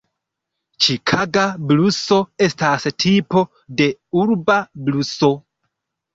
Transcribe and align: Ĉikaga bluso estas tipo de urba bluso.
Ĉikaga 0.85 1.43
bluso 1.71 2.17
estas 2.47 2.89
tipo 3.05 3.45
de 3.83 3.89
urba 4.25 4.59
bluso. 4.91 5.33